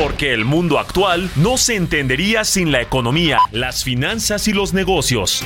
[0.00, 5.44] Porque el mundo actual no se entendería sin la economía, las finanzas y los negocios.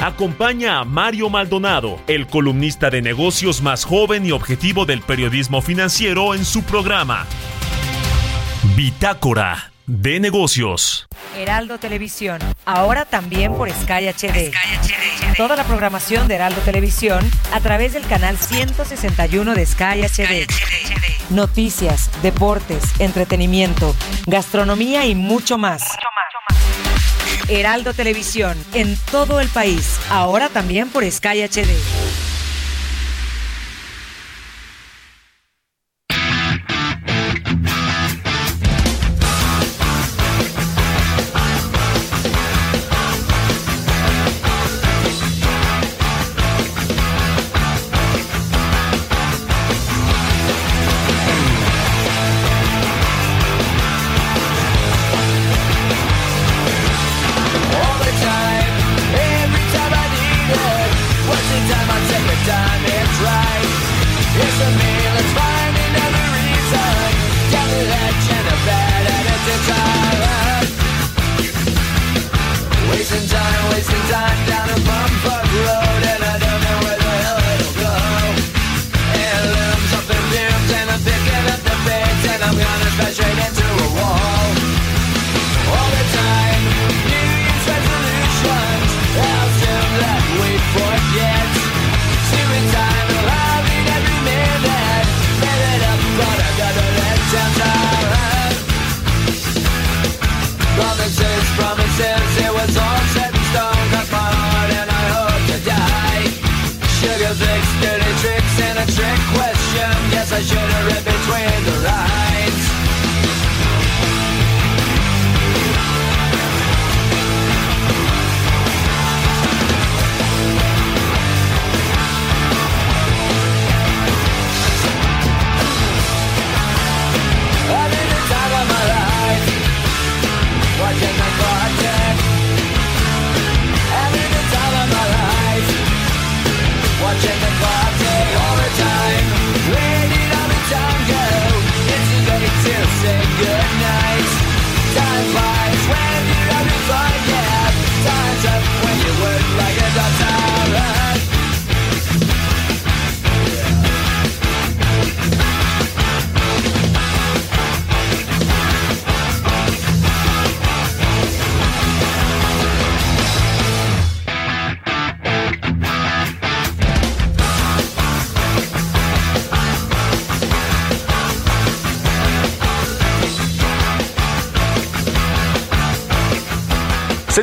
[0.00, 6.34] Acompaña a Mario Maldonado, el columnista de negocios más joven y objetivo del periodismo financiero
[6.34, 7.24] en su programa.
[8.74, 11.06] Bitácora de negocios.
[11.36, 14.50] Heraldo Televisión, ahora también por Sky HD.
[15.36, 20.46] Toda la programación de Heraldo Televisión a través del canal 161 de Sky HD.
[21.30, 23.94] Noticias, deportes, entretenimiento,
[24.26, 25.82] gastronomía y mucho más.
[27.48, 32.29] Heraldo Televisión, en todo el país, ahora también por Sky HD.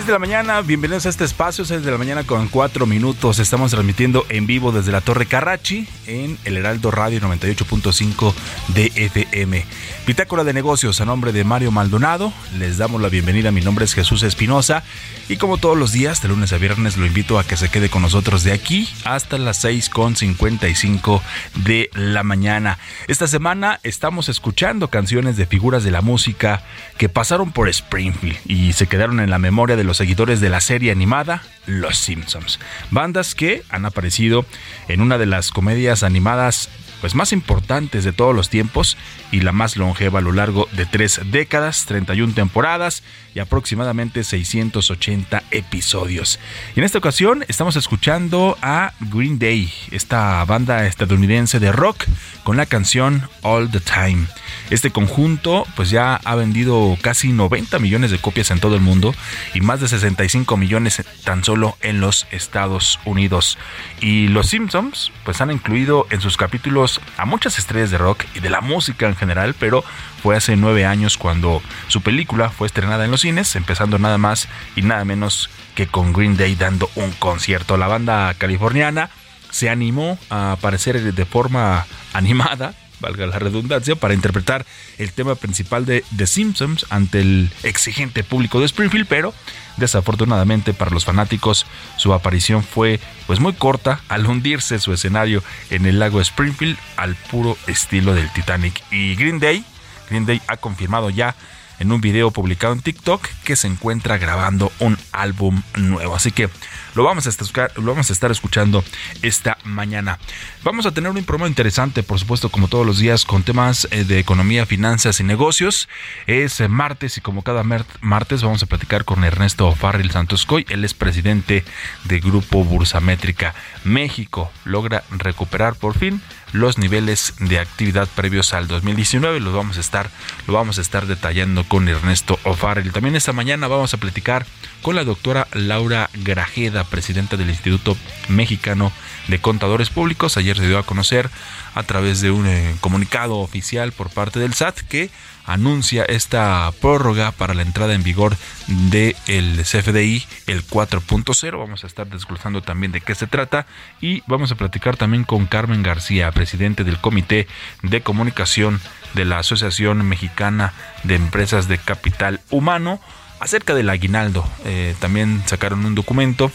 [0.07, 3.39] De la mañana, bienvenidos a este espacio, 6 de la mañana con 4 minutos.
[3.39, 8.33] Estamos transmitiendo en vivo desde la Torre Carrachi en el Heraldo Radio 98.5
[8.69, 9.65] de FM.
[10.05, 12.31] Bitácora de negocios a nombre de Mario Maldonado.
[12.57, 13.51] Les damos la bienvenida.
[13.51, 14.83] Mi nombre es Jesús Espinosa
[15.27, 17.89] y como todos los días, de lunes a viernes, lo invito a que se quede
[17.89, 21.21] con nosotros de aquí hasta las 6 con 55
[21.65, 22.79] de la mañana.
[23.09, 26.63] Esta semana estamos escuchando canciones de figuras de la música
[26.97, 30.61] que pasaron por Springfield y se quedaron en la memoria de los seguidores de la
[30.61, 32.59] serie animada Los Simpsons.
[32.91, 34.45] Bandas que han aparecido
[34.87, 36.69] en una de las comedias animadas
[37.01, 38.97] pues más importantes de todos los tiempos
[39.31, 43.03] y la más longeva a lo largo de tres décadas, 31 temporadas
[43.35, 46.39] y aproximadamente 680 episodios.
[46.75, 52.05] Y en esta ocasión estamos escuchando a Green Day, esta banda estadounidense de rock
[52.43, 54.27] con la canción All the Time.
[54.69, 59.15] Este conjunto pues ya ha vendido casi 90 millones de copias en todo el mundo
[59.53, 63.57] y más de 65 millones tan solo en los Estados Unidos.
[64.01, 68.41] Y los Simpsons pues han incluido en sus capítulos a muchas estrellas de rock y
[68.41, 69.85] de la música en general, pero
[70.21, 74.49] fue hace nueve años cuando su película fue estrenada en los cines, empezando nada más
[74.75, 77.77] y nada menos que con Green Day dando un concierto.
[77.77, 79.09] La banda californiana
[79.49, 84.65] se animó a aparecer de forma animada valga la redundancia, para interpretar
[84.97, 89.33] el tema principal de The Simpsons ante el exigente público de Springfield, pero
[89.77, 91.65] desafortunadamente para los fanáticos
[91.97, 97.15] su aparición fue pues muy corta al hundirse su escenario en el lago Springfield al
[97.15, 98.81] puro estilo del Titanic.
[98.91, 99.63] Y Green Day,
[100.09, 101.35] Green Day ha confirmado ya
[101.79, 106.15] en un video publicado en TikTok que se encuentra grabando un álbum nuevo.
[106.15, 106.49] Así que
[106.97, 108.83] lo vamos a estar, lo vamos a estar escuchando
[109.21, 110.17] esta mañana.
[110.63, 114.03] Vamos a tener un programa interesante, por supuesto, como todos los días, con temas eh,
[114.03, 115.87] de economía, finanzas y negocios.
[116.25, 117.63] Es eh, martes y como cada
[118.01, 120.65] martes vamos a platicar con Ernesto Farril Santoscoy.
[120.69, 121.63] Él es presidente
[122.05, 123.53] de Grupo Bursamétrica
[123.83, 124.51] México.
[124.65, 126.19] Logra recuperar por fin
[126.51, 129.39] los niveles de actividad previos al 2019.
[129.39, 130.09] Los vamos a estar,
[130.47, 132.91] lo vamos a estar detallando con Ernesto O'Farrell.
[132.91, 134.47] También esta mañana vamos a platicar
[134.81, 137.97] con la doctora Laura Grajeda, presidenta del Instituto
[138.29, 138.91] Mexicano
[139.27, 140.37] de Contadores Públicos.
[140.37, 141.29] Ayer se dio a conocer
[141.75, 145.09] a través de un eh, comunicado oficial por parte del SAT que
[145.47, 148.35] anuncia esta prórroga para la entrada en vigor
[148.67, 149.15] del
[149.63, 151.57] CFDI, el 4.0.
[151.57, 153.65] Vamos a estar desglosando también de qué se trata
[154.01, 157.47] y vamos a platicar también con Carmen García, presidente del Comité
[157.81, 158.81] de Comunicación
[159.13, 160.73] de la Asociación Mexicana
[161.03, 162.99] de Empresas de Capital Humano
[163.39, 164.45] acerca del aguinaldo.
[164.65, 166.51] Eh, también sacaron un documento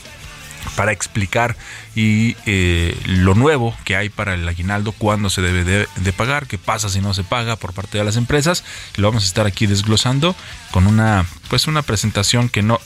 [0.76, 1.56] para explicar
[1.94, 6.58] y eh, lo nuevo que hay para el aguinaldo, cuándo se debe de, pagar, qué
[6.58, 8.64] pasa si no se paga por parte de las empresas.
[8.96, 10.34] Lo vamos a estar aquí desglosando
[10.70, 12.80] con una pues una presentación que no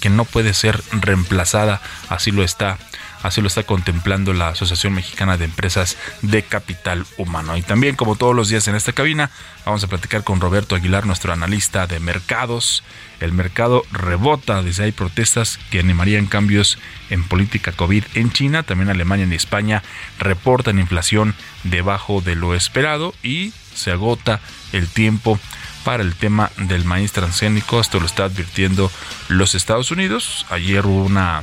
[0.00, 2.78] que no puede ser reemplazada, así lo está
[3.22, 7.56] Así lo está contemplando la Asociación Mexicana de Empresas de Capital Humano.
[7.56, 9.30] Y también, como todos los días en esta cabina,
[9.64, 12.82] vamos a platicar con Roberto Aguilar, nuestro analista de mercados.
[13.20, 16.78] El mercado rebota, desde hay protestas que animarían cambios
[17.10, 18.64] en política COVID en China.
[18.64, 19.82] También Alemania y España
[20.18, 24.40] reportan inflación debajo de lo esperado y se agota
[24.72, 25.38] el tiempo
[25.84, 27.80] para el tema del maíz transgénico.
[27.80, 28.90] Esto lo está advirtiendo
[29.28, 30.46] los Estados Unidos.
[30.50, 31.42] Ayer hubo una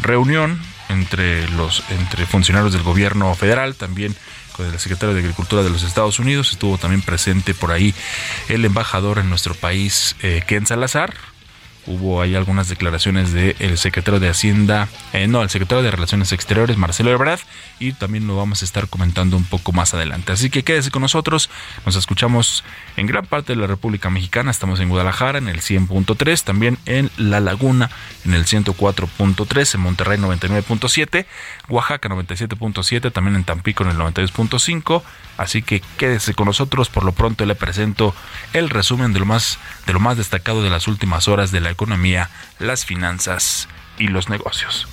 [0.00, 0.60] reunión
[0.92, 4.14] entre los entre funcionarios del gobierno federal, también
[4.52, 7.94] con el secretario de Agricultura de los Estados Unidos, estuvo también presente por ahí
[8.48, 11.14] el embajador en nuestro país, eh, Ken Salazar,
[11.86, 16.76] hubo ahí algunas declaraciones del secretario de Hacienda, eh, no, el secretario de Relaciones Exteriores,
[16.76, 17.40] Marcelo Ebrard,
[17.78, 20.32] y también lo vamos a estar comentando un poco más adelante.
[20.32, 21.50] Así que quédese con nosotros,
[21.84, 22.64] nos escuchamos
[22.96, 27.10] en gran parte de la República Mexicana, estamos en Guadalajara en el 100.3, también en
[27.16, 27.90] La Laguna
[28.24, 31.26] en el 104.3, en Monterrey 99.7,
[31.68, 35.02] Oaxaca 97.7, también en Tampico en el 92.5,
[35.36, 38.14] así que quédese con nosotros, por lo pronto le presento
[38.52, 41.71] el resumen de lo más de lo más destacado de las últimas horas de la
[41.72, 44.86] economía, las finanzas y los negocios.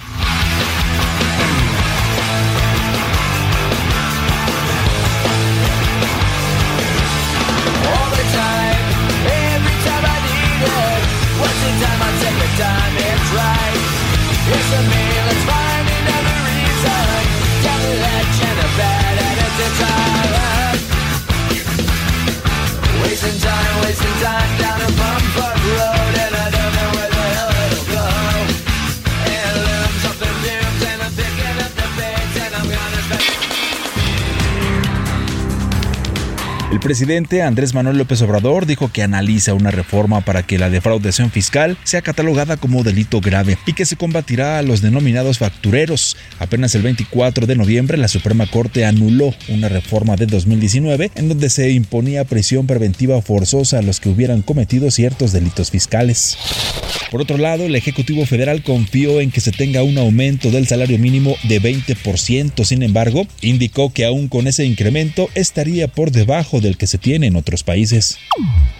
[36.89, 41.77] Presidente Andrés Manuel López Obrador dijo que analiza una reforma para que la defraudación fiscal
[41.83, 46.17] sea catalogada como delito grave y que se combatirá a los denominados factureros.
[46.39, 51.51] Apenas el 24 de noviembre la Suprema Corte anuló una reforma de 2019 en donde
[51.51, 56.39] se imponía prisión preventiva forzosa a los que hubieran cometido ciertos delitos fiscales.
[57.11, 60.99] Por otro lado, el Ejecutivo Federal confió en que se tenga un aumento del salario
[60.99, 62.63] mínimo de 20%.
[62.63, 67.27] Sin embargo, indicó que aún con ese incremento estaría por debajo del que se tiene
[67.27, 68.17] en otros países.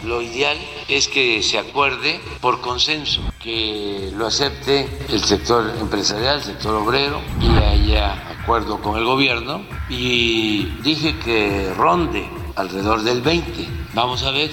[0.04, 6.44] Lo ideal es que se acuerde por consenso, que lo acepte el sector empresarial, el
[6.44, 9.64] sector obrero y haya acuerdo con el gobierno.
[9.90, 13.68] Y dije que ronde alrededor del 20.
[13.94, 14.50] Vamos a ver.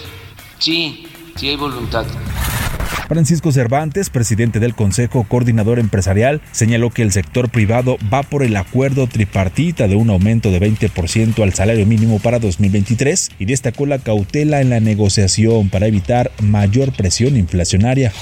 [0.59, 2.05] Sí, sí hay voluntad.
[3.09, 8.57] Francisco Cervantes, presidente del Consejo Coordinador Empresarial, señaló que el sector privado va por el
[8.57, 13.99] acuerdo tripartita de un aumento de 20% al salario mínimo para 2023 y destacó la
[13.99, 18.12] cautela en la negociación para evitar mayor presión inflacionaria.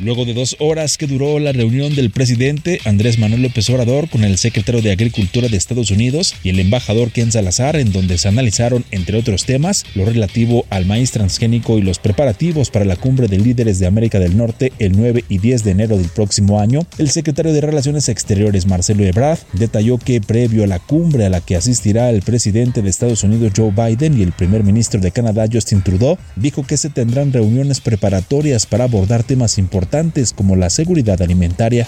[0.00, 4.22] Luego de dos horas que duró la reunión del presidente Andrés Manuel López Obrador con
[4.22, 8.28] el secretario de Agricultura de Estados Unidos y el embajador Ken Salazar, en donde se
[8.28, 13.26] analizaron, entre otros temas, lo relativo al maíz transgénico y los preparativos para la cumbre
[13.26, 16.86] de líderes de América del Norte el 9 y 10 de enero del próximo año,
[16.98, 21.40] el secretario de Relaciones Exteriores Marcelo Ebrard detalló que previo a la cumbre a la
[21.40, 25.46] que asistirá el presidente de Estados Unidos Joe Biden y el primer ministro de Canadá
[25.50, 31.20] Justin Trudeau, dijo que se tendrán reuniones preparatorias para abordar temas importantes como la seguridad
[31.22, 31.86] alimentaria.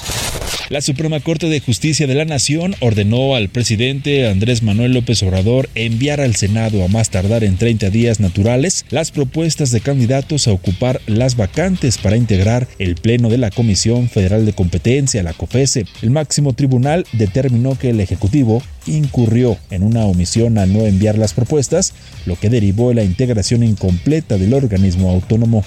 [0.71, 5.69] La Suprema Corte de Justicia de la Nación ordenó al presidente Andrés Manuel López Obrador
[5.75, 10.53] enviar al Senado a más tardar en 30 días naturales las propuestas de candidatos a
[10.53, 15.87] ocupar las vacantes para integrar el Pleno de la Comisión Federal de Competencia, la COFESE.
[16.03, 21.33] El máximo tribunal determinó que el Ejecutivo incurrió en una omisión al no enviar las
[21.33, 21.95] propuestas,
[22.27, 25.65] lo que derivó en la integración incompleta del organismo autónomo.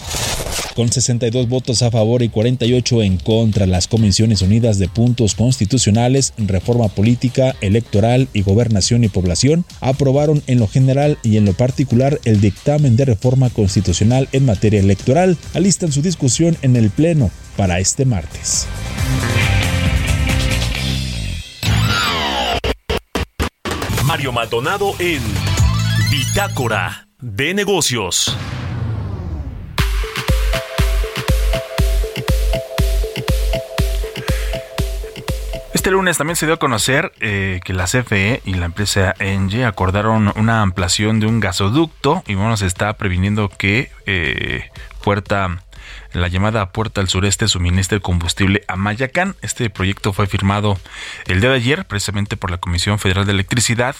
[0.75, 6.33] Con 62 votos a favor y 48 en contra, las Comisiones Unidas de Puntos Constitucionales,
[6.37, 12.19] Reforma Política, Electoral y Gobernación y Población aprobaron en lo general y en lo particular
[12.25, 15.37] el dictamen de reforma constitucional en materia electoral.
[15.53, 18.65] Alistan su discusión en el Pleno para este martes.
[24.13, 25.23] Mario Maldonado en
[26.11, 28.37] Bitácora de Negocios.
[35.73, 39.65] Este lunes también se dio a conocer eh, que la CFE y la empresa Engie
[39.65, 44.69] acordaron una ampliación de un gasoducto y bueno, se está previniendo que eh,
[45.03, 45.63] Puerta
[46.13, 49.35] la llamada Puerta al Sureste suministre combustible a Mayacán.
[49.41, 50.79] Este proyecto fue firmado
[51.27, 53.95] el día de ayer precisamente por la Comisión Federal de Electricidad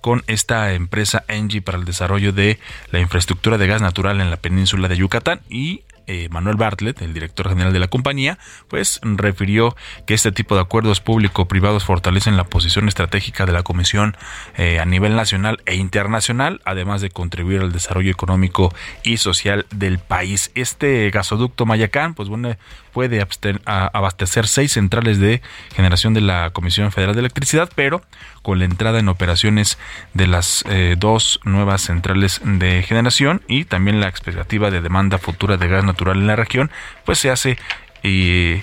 [0.00, 2.58] con esta empresa Engie para el desarrollo de
[2.90, 7.14] la infraestructura de gas natural en la península de Yucatán y eh, Manuel Bartlett, el
[7.14, 12.44] director general de la compañía, pues refirió que este tipo de acuerdos público-privados fortalecen la
[12.44, 14.16] posición estratégica de la Comisión
[14.56, 19.98] eh, a nivel nacional e internacional, además de contribuir al desarrollo económico y social del
[19.98, 20.50] país.
[20.54, 22.56] Este gasoducto Mayacán, pues bueno,
[22.96, 23.22] puede
[23.66, 25.42] abastecer seis centrales de
[25.74, 28.00] generación de la Comisión Federal de Electricidad, pero
[28.40, 29.76] con la entrada en operaciones
[30.14, 35.58] de las eh, dos nuevas centrales de generación y también la expectativa de demanda futura
[35.58, 36.70] de gas natural en la región,
[37.04, 37.58] pues se hace
[38.02, 38.62] y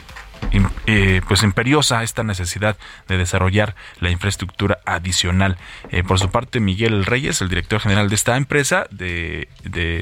[0.85, 5.57] eh, pues imperiosa esta necesidad de desarrollar la infraestructura adicional.
[5.89, 9.47] Eh, por su parte, Miguel Reyes, el director general de esta empresa de,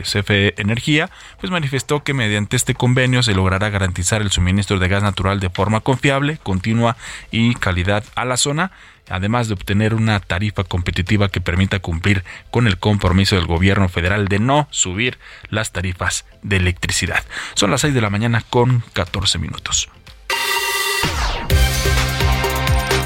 [0.04, 5.04] CFE Energía, pues manifestó que mediante este convenio se logrará garantizar el suministro de gas
[5.04, 6.98] natural de forma confiable, continua
[7.32, 8.72] y calidad a la zona
[9.10, 14.28] además de obtener una tarifa competitiva que permita cumplir con el compromiso del gobierno federal
[14.28, 15.20] de no subir
[15.50, 17.24] las tarifas de electricidad.
[17.54, 19.90] Son las 6 de la mañana con 14 minutos.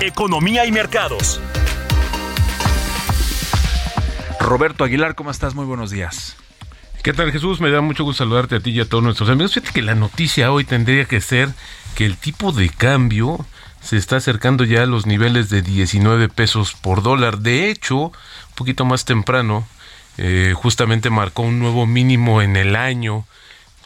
[0.02, 1.40] Economía y mercados.
[4.40, 5.56] Roberto Aguilar, ¿cómo estás?
[5.56, 6.36] Muy buenos días.
[7.02, 7.62] ¿Qué tal Jesús?
[7.62, 9.54] Me da mucho gusto saludarte a ti y a todos nuestros amigos.
[9.54, 11.50] Fíjate que la noticia hoy tendría que ser
[11.96, 13.46] que el tipo de cambio
[13.82, 17.38] se está acercando ya a los niveles de 19 pesos por dólar.
[17.40, 18.12] De hecho, un
[18.56, 19.66] poquito más temprano,
[20.18, 23.26] eh, justamente marcó un nuevo mínimo en el año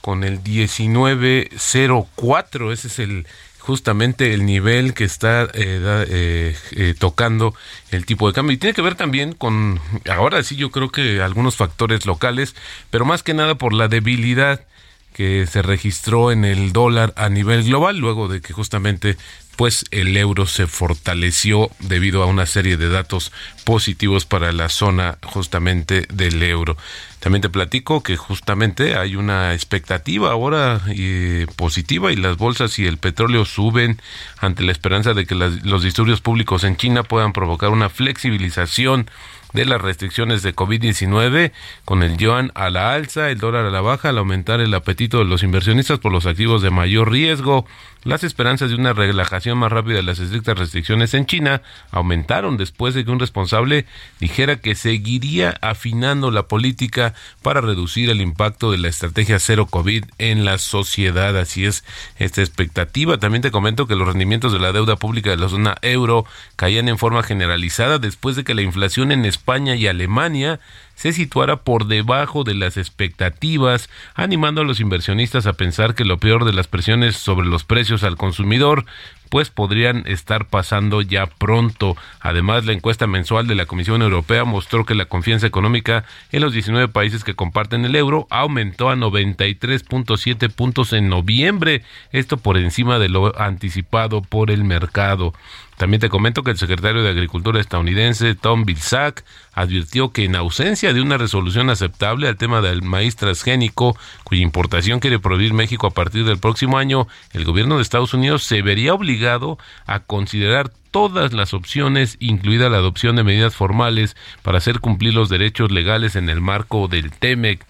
[0.02, 2.72] con el 1904.
[2.72, 3.28] Ese es el,
[3.70, 7.54] justamente el nivel que está eh, eh, eh, tocando
[7.92, 8.56] el tipo de cambio.
[8.56, 12.56] Y tiene que ver también con, ahora sí yo creo que algunos factores locales,
[12.90, 14.66] pero más que nada por la debilidad
[15.14, 19.18] que se registró en el dólar a nivel global, luego de que justamente
[19.60, 23.34] pues el euro se fortaleció debido a una serie de datos
[23.66, 26.78] positivos para la zona justamente del euro.
[27.20, 32.86] También te platico que justamente hay una expectativa ahora eh, positiva y las bolsas y
[32.86, 34.00] el petróleo suben
[34.40, 39.10] ante la esperanza de que los disturbios públicos en China puedan provocar una flexibilización
[39.54, 41.52] de las restricciones de COVID-19
[41.86, 45.18] con el yuan a la alza, el dólar a la baja, al aumentar el apetito
[45.18, 47.66] de los inversionistas por los activos de mayor riesgo.
[48.06, 52.94] Las esperanzas de una relajación más rápida de las estrictas restricciones en China aumentaron después
[52.94, 53.86] de que un responsable
[54.22, 60.06] dijera que seguiría afinando la política para reducir el impacto de la estrategia cero COVID
[60.18, 61.38] en la sociedad.
[61.38, 61.84] Así es
[62.18, 63.18] esta expectativa.
[63.18, 66.26] También te comento que los rendimientos de la deuda pública de la zona euro
[66.56, 70.62] caían en forma generalizada después de que la inflación en España y Alemania
[71.00, 76.18] se situara por debajo de las expectativas, animando a los inversionistas a pensar que lo
[76.18, 78.84] peor de las presiones sobre los precios al consumidor
[79.30, 81.96] pues podrían estar pasando ya pronto.
[82.20, 86.52] Además, la encuesta mensual de la Comisión Europea mostró que la confianza económica en los
[86.52, 93.00] 19 países que comparten el euro aumentó a 93.7 puntos en noviembre, esto por encima
[93.00, 95.34] de lo anticipado por el mercado.
[95.80, 100.92] También te comento que el secretario de Agricultura estadounidense, Tom Vilsack, advirtió que en ausencia
[100.92, 105.92] de una resolución aceptable al tema del maíz transgénico, cuya importación quiere prohibir México a
[105.92, 111.32] partir del próximo año, el gobierno de Estados Unidos se vería obligado a considerar todas
[111.32, 116.28] las opciones, incluida la adopción de medidas formales para hacer cumplir los derechos legales en
[116.28, 117.66] el marco del TEMEC.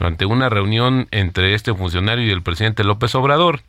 [0.00, 3.62] Durante una reunión entre este funcionario y el presidente López Obrador,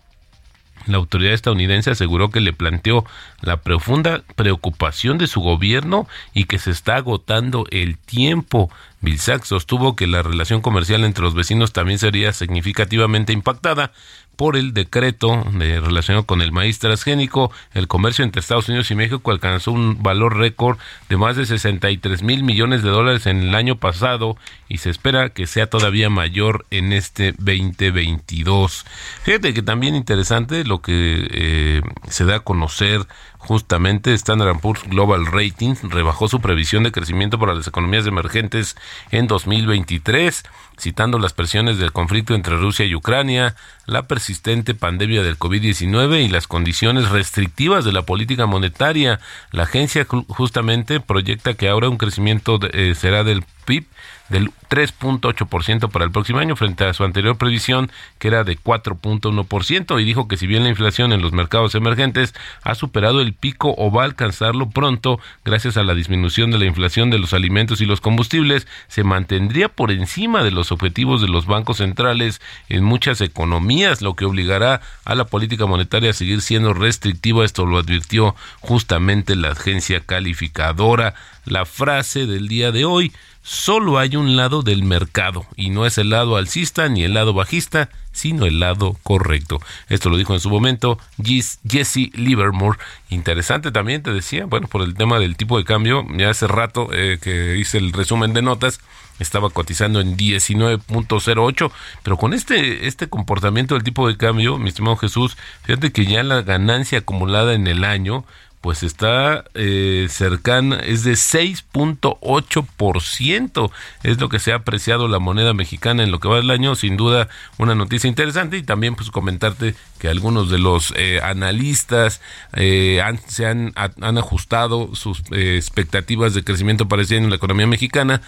[0.86, 3.06] la autoridad estadounidense aseguró que le planteó
[3.42, 8.70] la profunda preocupación de su gobierno y que se está agotando el tiempo.
[9.02, 13.92] Vilsack sostuvo que la relación comercial entre los vecinos también sería significativamente impactada
[14.36, 18.96] por el decreto de relacionado con el maíz transgénico, el comercio entre Estados Unidos y
[18.96, 20.78] México alcanzó un valor récord
[21.10, 24.38] de más de 63 mil millones de dólares en el año pasado
[24.68, 28.86] y se espera que sea todavía mayor en este 2022.
[29.24, 33.06] Fíjate que también interesante lo que eh, se da a conocer
[33.48, 38.76] justamente Standard Poor's Global Ratings rebajó su previsión de crecimiento para las economías emergentes
[39.12, 40.44] en 2023
[40.78, 46.30] citando las presiones del conflicto entre Rusia y Ucrania, la persistente pandemia del COVID-19 y
[46.30, 49.20] las condiciones restrictivas de la política monetaria.
[49.52, 53.86] La agencia justamente proyecta que ahora un crecimiento eh, será del PIB
[54.30, 60.02] del 3.8% para el próximo año frente a su anterior previsión que era de 4.1%
[60.02, 63.76] y dijo que si bien la inflación en los mercados emergentes ha superado el pico
[63.78, 67.82] o va a alcanzarlo pronto gracias a la disminución de la inflación de los alimentos
[67.82, 72.84] y los combustibles, se mantendría por encima de los objetivos de los bancos centrales en
[72.84, 77.46] muchas economías, lo que obligará a la política monetaria a seguir siendo restrictiva.
[77.46, 81.16] Esto lo advirtió justamente la agencia calificadora.
[81.46, 83.12] La frase del día de hoy,
[83.44, 87.34] solo hay un lado del mercado y no es el lado alcista ni el lado
[87.34, 89.60] bajista, sino el lado correcto.
[89.90, 92.80] Esto lo dijo en su momento Jesse Livermore.
[93.10, 96.88] Interesante también, te decía, bueno, por el tema del tipo de cambio, ya hace rato
[96.94, 98.80] eh, que hice el resumen de notas,
[99.20, 101.72] estaba cotizando en 19.08,
[102.02, 106.24] pero con este, este comportamiento del tipo de cambio, mi estimado Jesús, fíjate que ya
[106.24, 108.26] la ganancia acumulada en el año
[108.64, 113.72] pues está eh, cercana, es de 6.8%,
[114.04, 116.74] es lo que se ha apreciado la moneda mexicana en lo que va del año,
[116.76, 118.56] sin duda una noticia interesante.
[118.56, 122.22] Y también pues comentarte que algunos de los eh, analistas
[122.54, 128.22] eh, han, se han, han, ajustado sus expectativas de crecimiento para en la economía mexicana,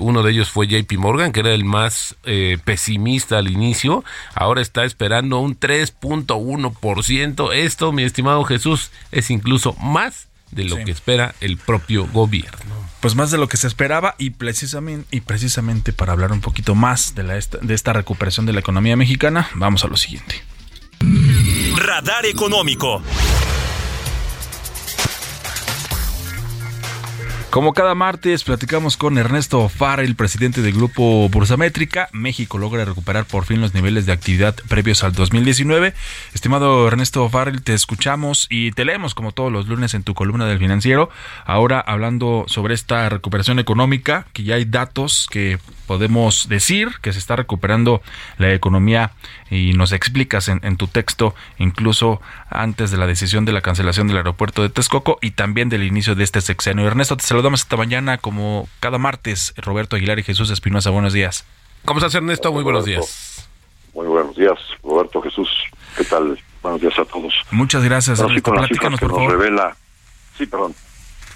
[0.00, 2.14] uno de ellos fue JP Morgan, que era el más
[2.66, 9.74] pesimista al inicio, ahora está esperando un 3.1%, esto mi estimado Jesús es incluso incluso
[9.74, 12.74] más de lo que espera el propio gobierno.
[13.00, 16.74] Pues más de lo que se esperaba y precisamente, y precisamente para hablar un poquito
[16.74, 20.42] más de, la, de esta recuperación de la economía mexicana, vamos a lo siguiente.
[21.76, 23.02] Radar económico.
[27.56, 32.10] Como cada martes, platicamos con Ernesto Farrell, presidente del grupo Bursamétrica.
[32.12, 35.94] México logra recuperar por fin los niveles de actividad previos al 2019.
[36.34, 40.44] Estimado Ernesto Farrell, te escuchamos y te leemos como todos los lunes en tu columna
[40.44, 41.08] del financiero.
[41.46, 47.18] Ahora hablando sobre esta recuperación económica, que ya hay datos que podemos decir que se
[47.18, 48.02] está recuperando
[48.38, 49.12] la economía
[49.50, 54.18] y nos explicas en, tu texto incluso antes de la decisión de la cancelación del
[54.18, 56.86] aeropuerto de Texcoco y también del inicio de este sexenio.
[56.86, 59.54] Ernesto, te saludamos esta mañana como cada martes.
[59.56, 61.46] Roberto Aguilar y Jesús Espinosa, buenos días.
[61.84, 62.52] ¿Cómo estás Ernesto?
[62.52, 63.48] Muy buenos días.
[63.94, 65.48] Muy buenos días, Roberto Jesús.
[65.96, 66.36] ¿Qué tal?
[66.60, 67.32] Buenos días a todos.
[67.52, 68.52] Muchas gracias, Ernesto.
[68.52, 69.30] Platícanos, por favor.
[69.30, 69.76] Revela...
[70.36, 70.74] Sí, perdón.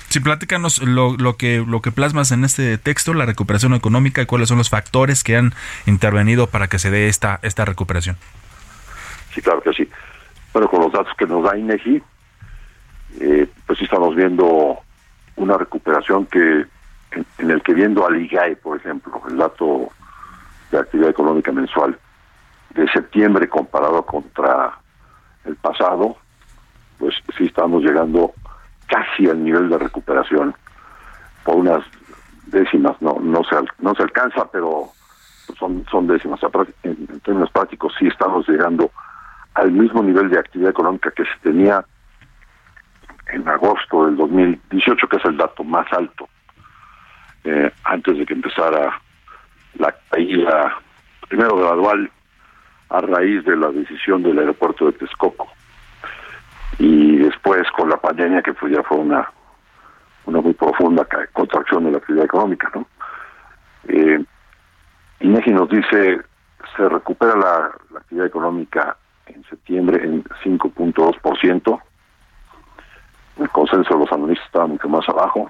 [0.08, 4.26] Sí, platícanos lo, lo, que, lo que plasmas en este texto, la recuperación económica y
[4.26, 5.54] cuáles son los factores que han
[5.86, 8.16] intervenido para que se dé esta, esta recuperación.
[9.32, 9.88] Sí, claro que sí.
[10.52, 12.02] Bueno, con los datos que nos da INEGI,
[13.20, 14.80] eh, pues sí estamos viendo
[15.36, 16.66] una recuperación que
[17.12, 19.88] en, el que viendo al IGAE, por ejemplo, el dato
[20.70, 21.98] de actividad económica mensual
[22.70, 24.78] de septiembre comparado contra
[25.44, 26.16] el pasado,
[26.98, 28.32] pues sí estamos llegando
[28.86, 30.54] casi al nivel de recuperación
[31.44, 31.84] por unas
[32.46, 34.90] décimas no no se no se alcanza pero
[35.58, 36.40] son son décimas.
[36.82, 38.90] En, términos prácticos sí estamos llegando
[39.54, 41.84] al mismo nivel de actividad económica que se tenía
[43.32, 46.28] en agosto del 2018 que es el dato más alto
[47.44, 49.00] eh, antes de que empezara
[49.78, 50.76] la caída,
[51.28, 52.10] primero gradual,
[52.90, 55.48] a raíz de la decisión del aeropuerto de Texcoco.
[56.78, 59.30] Y después con la pandemia, que fue, ya fue una,
[60.26, 62.70] una muy profunda contracción de la actividad económica.
[62.74, 62.86] ¿no?
[63.88, 64.22] Eh,
[65.20, 66.20] INEGI nos dice,
[66.76, 71.80] se recupera la, la actividad económica en septiembre en 5.2%.
[73.40, 75.48] El consenso de los analistas estaba mucho más abajo.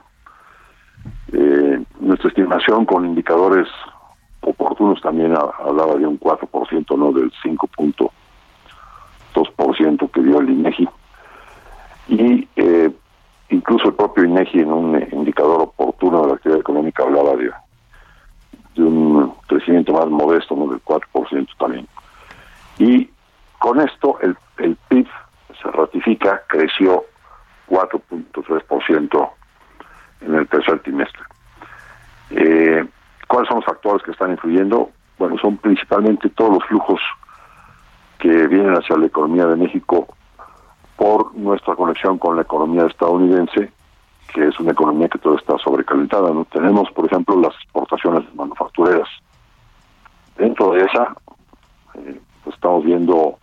[1.33, 3.67] Eh, nuestra estimación con indicadores
[4.43, 10.89] oportunos también hablaba de un 4%, no del 5.2% que dio el INEGI.
[12.09, 12.93] Y eh,
[13.49, 17.51] incluso el propio INEGI en un indicador oportuno de la actividad económica hablaba de,
[18.77, 21.89] de un crecimiento más modesto, no del 4% también.
[22.79, 23.11] Y
[23.59, 25.09] con esto el, el PIB
[25.61, 27.05] se ratifica, creció
[27.71, 29.31] 4.3%
[30.23, 31.23] en el tercer trimestre.
[32.31, 32.85] Eh,
[33.29, 34.91] ¿Cuáles son los factores que están influyendo?
[35.19, 37.01] Bueno, son principalmente todos los flujos
[38.19, 40.09] que vienen hacia la economía de México
[40.97, 43.73] por nuestra conexión con la economía estadounidense,
[44.35, 46.31] que es una economía que todo está sobrecalentada.
[46.53, 49.09] Tenemos, por ejemplo, las exportaciones manufactureras.
[50.37, 51.15] Dentro de esa,
[51.95, 53.39] eh, pues estamos viendo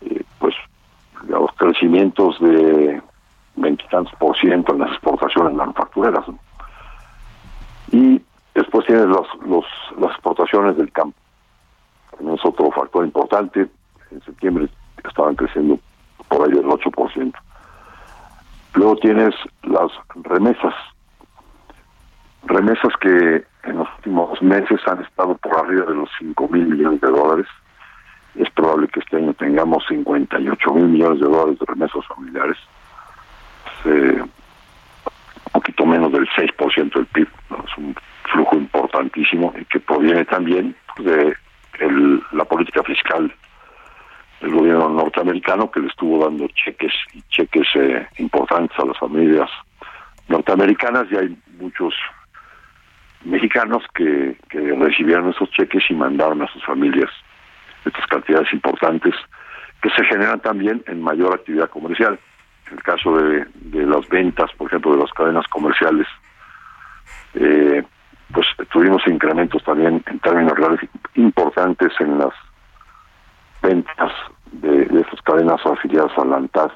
[0.00, 0.54] eh, pues
[1.28, 3.00] los crecimientos de
[3.56, 6.24] veintitantos por ciento en las exportaciones manufactureras.
[7.90, 8.20] Y
[8.54, 9.64] después tienes los, los,
[9.98, 11.16] las exportaciones del campo.
[12.10, 13.66] También es otro factor importante.
[14.10, 14.68] En septiembre
[15.04, 15.78] estaban creciendo
[16.28, 17.32] por ahí del 8%.
[18.74, 20.74] Luego tienes las remesas.
[22.44, 27.00] Remesas que en los últimos meses han estado por arriba de los 5 mil millones
[27.00, 27.46] de dólares.
[28.36, 32.58] Es probable que este año tengamos 58 mil millones de dólares de remesas familiares
[33.86, 37.28] eh, un poquito menos del 6% del PIB.
[37.66, 37.94] Es un
[38.32, 41.36] flujo importantísimo y que proviene también de
[42.32, 43.32] la política fiscal
[44.40, 49.50] del gobierno norteamericano que le estuvo dando cheques y cheques eh, importantes a las familias
[50.28, 51.94] norteamericanas y hay muchos
[53.24, 57.10] mexicanos que, que recibieron esos cheques y mandaron a sus familias
[57.84, 59.14] estas cantidades importantes
[59.82, 62.18] que se generan también en mayor actividad comercial
[62.72, 66.06] el caso de, las ventas, por ejemplo, de las cadenas comerciales,
[67.34, 67.82] eh,
[68.32, 70.80] pues tuvimos incrementos también en términos reales
[71.14, 72.32] importantes en las
[73.62, 74.12] ventas
[74.52, 76.70] de, de estas cadenas afiliadas a la ANTAD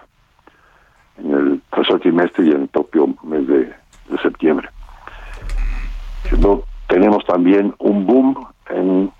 [1.22, 3.74] en el tercer trimestre y en el propio mes de,
[4.22, 4.68] septiembre.
[6.88, 9.12] tenemos también un boom en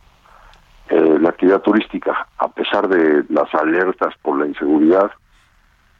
[0.88, 5.11] eh, la actividad turística, a pesar de las alertas por la inseguridad,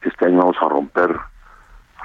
[0.01, 1.15] este año vamos a romper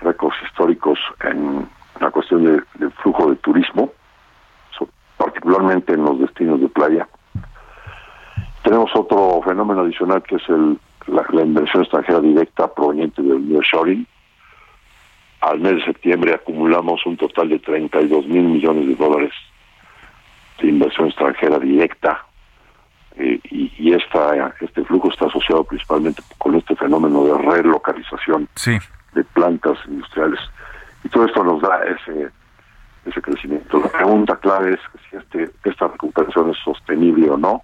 [0.00, 1.68] récords históricos en
[2.00, 3.92] la cuestión de, flujo de turismo,
[5.16, 7.09] particularmente en los destinos de playa.
[8.62, 10.42] Tenemos otro fenómeno adicional que es
[11.06, 14.06] la, inversión extranjera directa proveniente del nearshoring.
[15.40, 19.32] Al mes de septiembre acumulamos un total de 32 mil millones de dólares
[20.61, 22.26] de inversión extranjera directa
[23.16, 28.48] eh, y, esta, este flujo está asociado principalmente con este fenómeno de relocalización
[29.14, 30.40] de plantas industriales.
[31.05, 32.29] Y todo esto nos da ese,
[33.07, 33.79] ese crecimiento.
[33.79, 37.62] La pregunta clave es si este, esta recuperación es sostenible o no.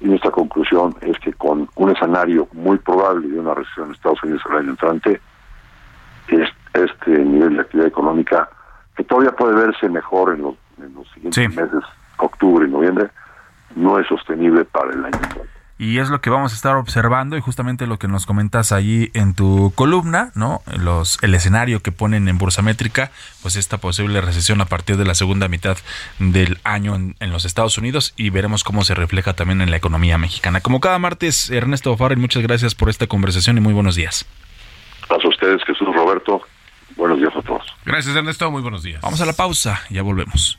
[0.00, 4.22] Y nuestra conclusión es que con un escenario muy probable de una recesión en Estados
[4.22, 5.20] Unidos el año entrante,
[6.72, 8.48] este nivel de actividad económica,
[8.96, 11.84] que todavía puede verse mejor en los, en los siguientes meses,
[12.16, 13.10] octubre y noviembre,
[13.74, 15.18] no es sostenible para el año
[15.78, 19.10] y es lo que vamos a estar observando y justamente lo que nos comentas allí
[19.12, 20.60] en tu columna, ¿no?
[20.78, 23.10] Los el escenario que ponen en Bursamétrica,
[23.42, 25.76] pues esta posible recesión a partir de la segunda mitad
[26.18, 30.16] del año en, los Estados Unidos y veremos cómo se refleja también en la economía
[30.16, 30.60] mexicana.
[30.60, 34.26] Como cada martes, Ernesto Farrell, muchas gracias por esta conversación y muy buenos días.
[35.08, 36.40] A ustedes, Jesús Roberto.
[36.96, 37.64] Buenos días a todos.
[37.84, 38.48] Gracias, Ernesto.
[38.50, 39.00] Muy buenos días.
[39.00, 40.58] Vamos a la pausa, ya volvemos.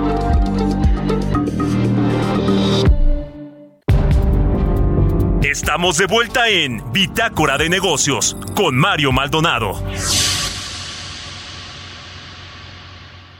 [5.51, 9.83] Estamos de vuelta en Bitácora de Negocios con Mario Maldonado.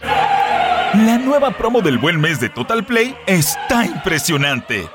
[0.04, 4.89] La nueva promo del buen mes de Total Play está impresionante.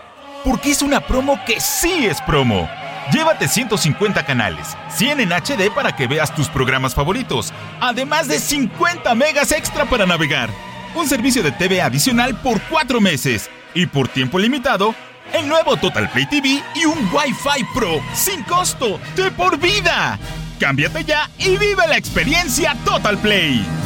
[0.44, 2.68] Porque es una promo que sí es promo.
[3.10, 7.50] Llévate 150 canales, 100 en HD para que veas tus programas favoritos,
[7.80, 10.50] además de 50 megas extra para navegar,
[10.94, 14.94] un servicio de TV adicional por 4 meses y por tiempo limitado,
[15.32, 20.18] el nuevo Total Play TV y un Wi-Fi Pro sin costo de por vida.
[20.58, 23.85] Cámbiate ya y vive la experiencia Total Play.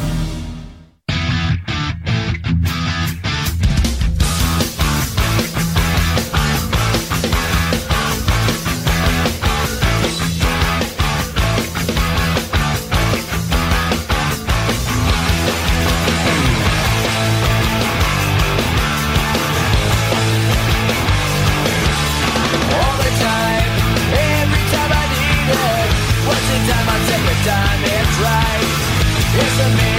[29.57, 29.90] 6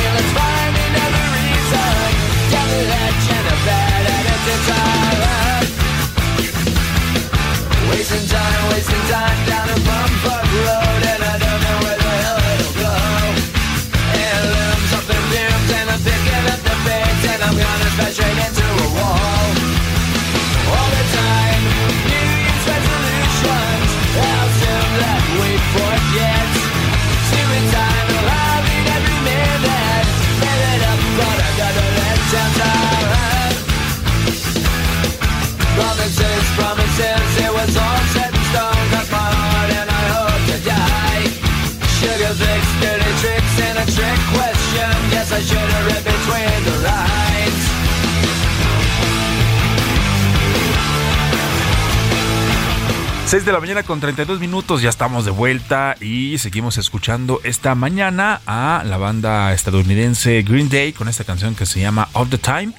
[53.81, 59.51] con 32 minutos, ya estamos de vuelta y seguimos escuchando esta mañana a la banda
[59.55, 62.75] estadounidense Green Day con esta canción que se llama All the Time,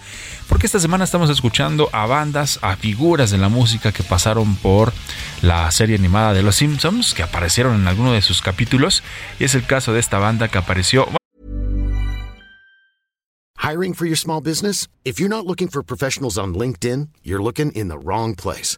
[0.47, 4.93] porque esta semana estamos escuchando a bandas, a figuras de la música que pasaron por
[5.41, 9.01] la serie animada de Los Simpsons, que aparecieron en alguno de sus capítulos,
[9.39, 11.07] y es el caso de esta banda que apareció...
[13.57, 14.87] Hiring for your small business?
[15.03, 18.77] If you're not looking for professionals on LinkedIn, you're looking in the wrong place.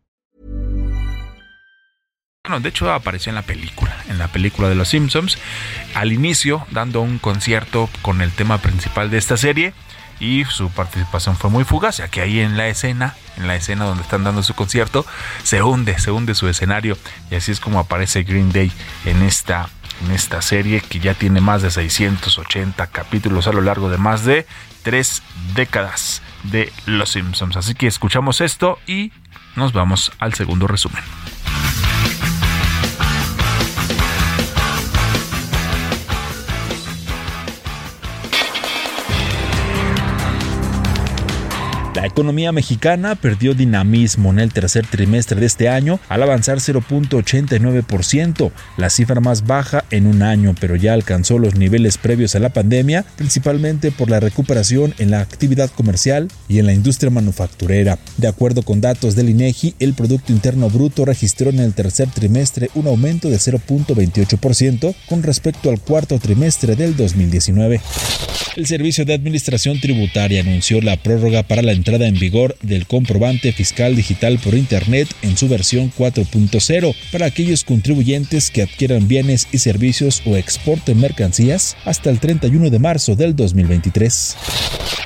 [2.43, 5.37] Bueno, de hecho apareció en la película, en la película de Los Simpsons,
[5.93, 9.75] al inicio dando un concierto con el tema principal de esta serie
[10.19, 13.85] y su participación fue muy fugaz, ya que ahí en la escena, en la escena
[13.85, 15.05] donde están dando su concierto,
[15.43, 16.97] se hunde, se hunde su escenario
[17.29, 18.71] y así es como aparece Green Day
[19.05, 19.69] en esta
[20.03, 24.25] en esta serie que ya tiene más de 680 capítulos a lo largo de más
[24.25, 24.47] de
[24.81, 25.21] tres
[25.53, 27.55] décadas de Los Simpsons.
[27.55, 29.11] Así que escuchamos esto y
[29.55, 31.03] nos vamos al segundo resumen.
[41.93, 48.51] La economía mexicana perdió dinamismo en el tercer trimestre de este año al avanzar 0.89%,
[48.77, 52.53] la cifra más baja en un año, pero ya alcanzó los niveles previos a la
[52.53, 57.99] pandemia, principalmente por la recuperación en la actividad comercial y en la industria manufacturera.
[58.15, 62.69] De acuerdo con datos del INEGI, el Producto Interno Bruto registró en el tercer trimestre
[62.73, 67.81] un aumento de 0.28% con respecto al cuarto trimestre del 2019.
[68.55, 73.51] El Servicio de Administración Tributaria anunció la prórroga para la entrada en vigor del comprobante
[73.51, 79.57] fiscal digital por Internet en su versión 4.0 para aquellos contribuyentes que adquieran bienes y
[79.57, 84.35] servicios o exporten mercancías hasta el 31 de marzo del 2023.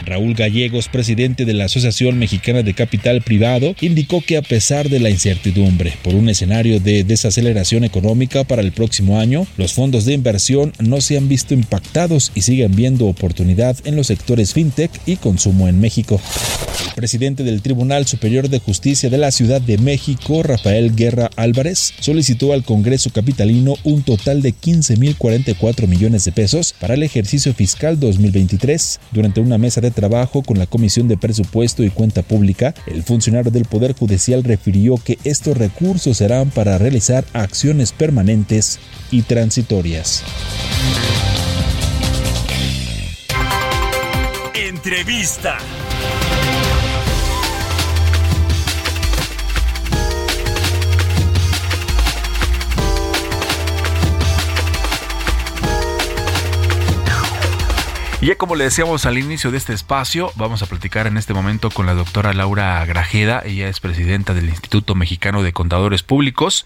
[0.05, 4.99] Raúl Gallegos, presidente de la Asociación Mexicana de Capital Privado, indicó que a pesar de
[4.99, 10.13] la incertidumbre por un escenario de desaceleración económica para el próximo año, los fondos de
[10.13, 15.15] inversión no se han visto impactados y siguen viendo oportunidad en los sectores fintech y
[15.15, 16.19] consumo en México.
[16.85, 21.93] El presidente del Tribunal Superior de Justicia de la Ciudad de México, Rafael Guerra Álvarez,
[21.99, 27.99] solicitó al Congreso Capitalino un total de 15.044 millones de pesos para el ejercicio fiscal
[27.99, 28.99] 2023.
[29.11, 33.51] Durante una mesa de trabajo con la Comisión de Presupuesto y Cuenta Pública, el funcionario
[33.51, 38.79] del Poder Judicial refirió que estos recursos serán para realizar acciones permanentes
[39.11, 40.23] y transitorias.
[44.53, 45.57] Entrevista.
[58.25, 61.35] Y ya como le decíamos al inicio de este espacio, vamos a platicar en este
[61.35, 63.43] momento con la doctora Laura Grajeda.
[63.45, 66.65] Ella es presidenta del Instituto Mexicano de Contadores Públicos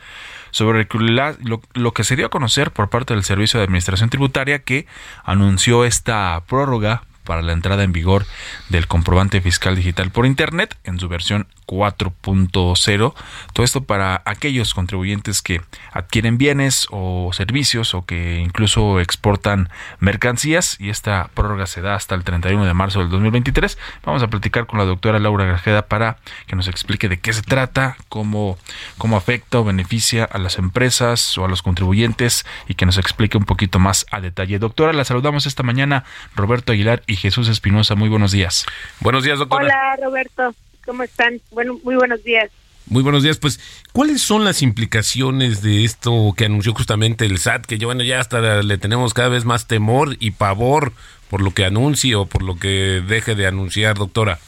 [0.52, 4.60] sobre lo, lo, que se dio a conocer por parte del Servicio de Administración Tributaria
[4.60, 4.88] que
[5.26, 8.26] anunció esta prórroga para la entrada en vigor
[8.70, 13.14] del comprobante fiscal digital por Internet en su versión 4.0.
[13.54, 20.78] Todo esto para aquellos contribuyentes que adquieren bienes o servicios o que incluso exportan mercancías
[20.80, 23.78] y esta prórroga se da hasta el 31 de marzo del 2023.
[24.04, 27.44] Vamos a platicar con la doctora Laura Grajeda para que nos explique de qué se
[27.44, 28.58] trata, cómo,
[28.98, 33.38] cómo afecta o beneficia a las empresas o a los contribuyentes y que nos explique
[33.38, 34.60] un poquito más a detalle.
[34.60, 36.04] Doctora, la saludamos esta mañana
[36.36, 37.96] Roberto Aguilar y Jesús Espinosa.
[37.96, 38.66] Muy buenos días.
[39.00, 39.66] Buenos días, doctora.
[39.66, 40.56] Hola, Roberto.
[40.90, 41.40] ¿Cómo están?
[41.52, 42.50] Bueno, muy buenos días.
[42.88, 43.38] Muy buenos días.
[43.38, 43.60] Pues,
[43.94, 47.68] ¿cuáles son las implicaciones de esto que anunció justamente el SAT?
[47.68, 50.94] Que yo, bueno, ya hasta le tenemos cada vez más temor y pavor
[51.30, 54.40] por lo que anuncie o por lo que deje de anunciar, doctora.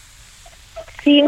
[1.04, 1.24] Sí,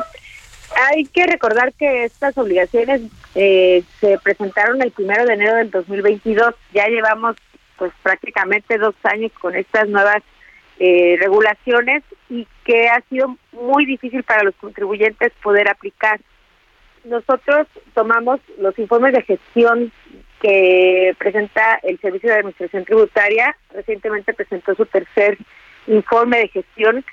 [0.90, 3.02] hay que recordar que estas obligaciones
[3.36, 6.56] eh, se presentaron el primero de enero del 2022.
[6.74, 7.36] Ya llevamos,
[7.78, 10.24] pues, prácticamente dos años con estas nuevas
[10.80, 16.20] eh, regulaciones y que ha sido muy difícil para los contribuyentes poder aplicar.
[17.04, 19.92] Nosotros tomamos los informes de gestión
[20.42, 25.38] que presenta el Servicio de Administración Tributaria, recientemente presentó su tercer
[25.88, 27.06] informe de gestión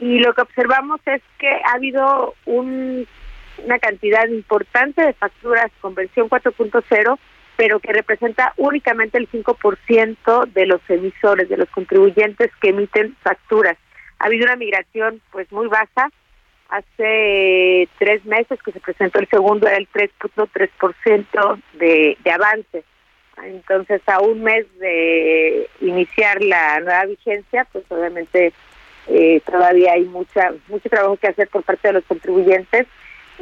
[0.00, 3.06] y lo que observamos es que ha habido un,
[3.64, 7.18] una cantidad importante de facturas con versión 4.0
[7.58, 13.76] pero que representa únicamente el 5% de los emisores, de los contribuyentes que emiten facturas.
[14.20, 16.08] Ha habido una migración pues muy baja.
[16.68, 22.84] Hace tres meses que se presentó el segundo era el 3.3% de, de avance.
[23.42, 28.52] Entonces, a un mes de iniciar la nueva vigencia, pues obviamente
[29.08, 32.86] eh, todavía hay mucha mucho trabajo que hacer por parte de los contribuyentes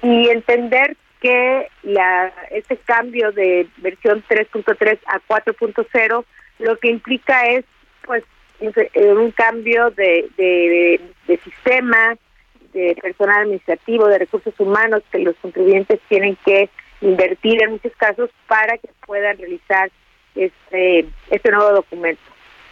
[0.01, 6.25] y entender que la, este cambio de versión 3.3 a 4.0
[6.59, 7.65] lo que implica es
[8.05, 8.25] pues
[8.61, 12.17] eh, un cambio de, de, de, sistema,
[12.73, 18.31] de personal administrativo, de recursos humanos que los contribuyentes tienen que invertir en muchos casos
[18.47, 19.91] para que puedan realizar
[20.35, 22.23] este, este nuevo documento.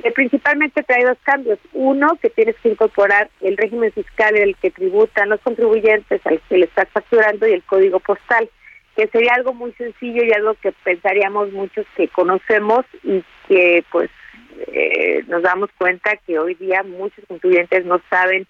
[0.05, 1.59] Eh, principalmente trae dos cambios.
[1.73, 6.43] Uno, que tienes que incorporar el régimen fiscal en el que tributan los contribuyentes al
[6.47, 8.51] que le estás facturando y el código postal,
[8.95, 14.11] que sería algo muy sencillo y algo que pensaríamos muchos que conocemos y que pues
[14.67, 18.47] eh, nos damos cuenta que hoy día muchos contribuyentes no saben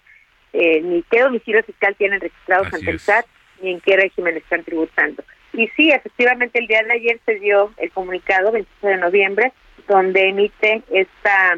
[0.51, 3.25] eh, ni qué domicilio fiscal tienen registrados ante el SAT
[3.61, 5.23] ni en qué régimen están tributando.
[5.53, 9.53] Y sí, efectivamente el día de ayer se dio el comunicado, 28 de noviembre,
[9.87, 11.57] donde emite esta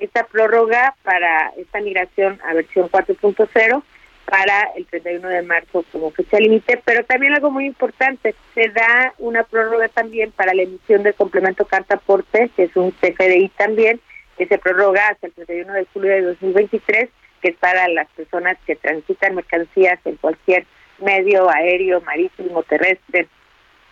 [0.00, 3.82] esta prórroga para esta migración a versión 4.0
[4.24, 9.12] para el 31 de marzo como fecha límite, pero también algo muy importante, se da
[9.18, 14.00] una prórroga también para la emisión del complemento carta aporte, que es un CFDI también,
[14.38, 17.08] que se prorroga hasta el 31 de julio de 2023,
[17.42, 20.64] que es para las personas que transitan mercancías en cualquier
[20.98, 23.26] medio aéreo, marítimo, terrestre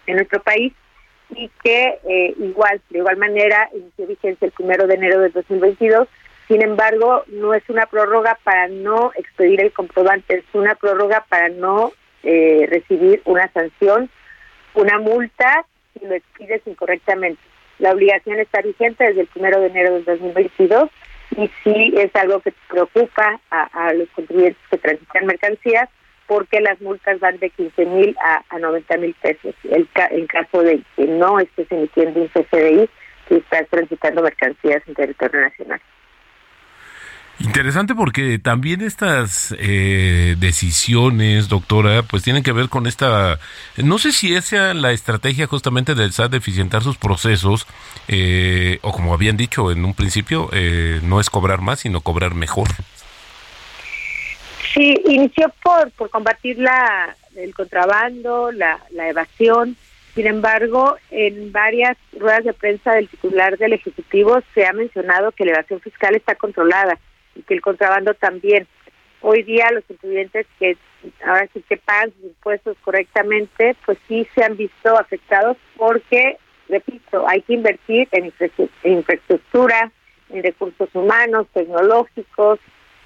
[0.06, 0.72] en nuestro país
[1.30, 6.08] y que eh, igual, de igual manera, inició vigencia el primero de enero de 2022.
[6.46, 11.48] Sin embargo, no es una prórroga para no expedir el comprobante, es una prórroga para
[11.50, 14.08] no eh, recibir una sanción,
[14.74, 17.42] una multa si lo expides incorrectamente.
[17.78, 20.90] La obligación está vigente desde el primero de enero de 2022
[21.36, 25.88] y sí es algo que preocupa a los contribuyentes que transitan mercancías
[26.28, 29.54] porque las multas van de 15 mil a, a 90 mil pesos.
[29.64, 32.88] El en caso de que no estés emitiendo un CFDI,
[33.28, 35.80] que estás transitando mercancías en territorio nacional.
[37.40, 43.38] Interesante porque también estas eh, decisiones, doctora, pues tienen que ver con esta,
[43.76, 47.68] no sé si esa la estrategia justamente del SAT de eficientar sus procesos,
[48.08, 52.34] eh, o como habían dicho en un principio, eh, no es cobrar más, sino cobrar
[52.34, 52.68] mejor.
[54.74, 59.76] Sí, inició por, por combatir la, el contrabando, la, la evasión.
[60.14, 65.44] Sin embargo, en varias ruedas de prensa del titular del Ejecutivo se ha mencionado que
[65.44, 66.98] la evasión fiscal está controlada
[67.34, 68.66] y que el contrabando también.
[69.20, 70.76] Hoy día los contribuyentes que
[71.24, 76.36] ahora sí que pagan sus impuestos correctamente, pues sí se han visto afectados porque,
[76.68, 78.32] repito, hay que invertir en
[78.84, 79.92] infraestructura,
[80.30, 82.58] en recursos humanos, tecnológicos,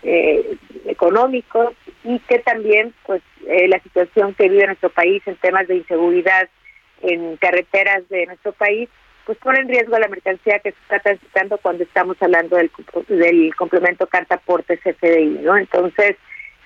[0.03, 1.75] eh, económicos
[2.05, 6.49] y que también pues eh, la situación que vive nuestro país en temas de inseguridad
[7.03, 8.89] en carreteras de nuestro país
[9.25, 12.71] pues pone en riesgo la mercancía que se está transitando cuando estamos hablando del,
[13.09, 15.57] del complemento carta porte CFDI, ¿no?
[15.57, 16.17] Entonces,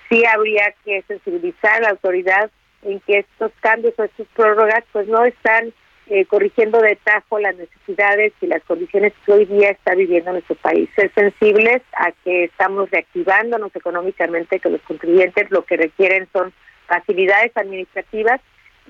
[0.09, 2.51] sí habría que sensibilizar a la autoridad
[2.82, 5.72] en que estos cambios o estas prórrogas pues no están
[6.09, 10.55] eh, corrigiendo de tajo las necesidades y las condiciones que hoy día está viviendo nuestro
[10.57, 10.89] país.
[10.95, 16.53] Ser sensibles a que estamos reactivándonos económicamente, que los contribuyentes lo que requieren son
[16.87, 18.41] facilidades administrativas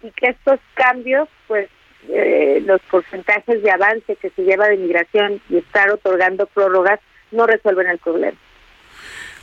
[0.02, 1.68] y que estos cambios pues
[2.08, 7.00] eh, los porcentajes de avance que se lleva de migración y estar otorgando prórrogas
[7.32, 8.36] no resuelven el problema.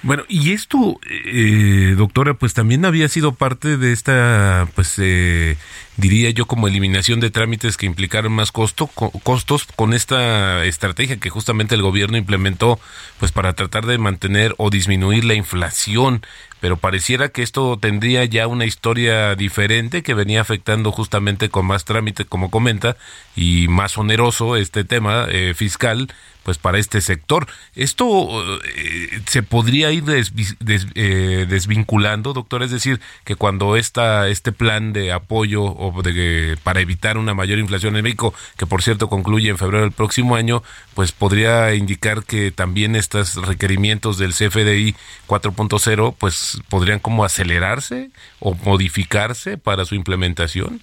[0.04, 5.56] Bueno, y esto, eh, doctora, pues también había sido parte de esta, pues eh,
[5.98, 11.30] diría yo, como eliminación de trámites que implicaron más costo, costos con esta estrategia que
[11.30, 12.80] justamente el gobierno implementó,
[13.20, 16.22] pues para tratar de mantener o disminuir la inflación
[16.64, 21.84] pero pareciera que esto tendría ya una historia diferente que venía afectando justamente con más
[21.84, 22.96] trámite, como comenta,
[23.36, 26.08] y más oneroso este tema eh, fiscal,
[26.44, 27.48] pues para este sector.
[27.76, 32.64] ¿Esto eh, se podría ir eh, desvinculando, doctor?
[32.64, 37.60] Es decir, que cuando esta, este plan de apoyo o de, para evitar una mayor
[37.60, 40.64] inflación en México, que por cierto concluye en febrero del próximo año,
[40.94, 44.96] pues podría indicar que también estos requerimientos del CFDI
[45.28, 50.82] 4.0, pues podrían como acelerarse o modificarse para su implementación?